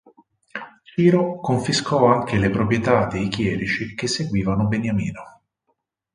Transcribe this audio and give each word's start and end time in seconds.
Ciro 0.83 1.39
confiscò 1.39 2.07
anche 2.07 2.39
le 2.39 2.49
proprietà 2.49 3.05
dei 3.05 3.27
chierici 3.27 3.93
che 3.93 4.07
seguivano 4.07 4.65
Beniamino. 4.65 5.41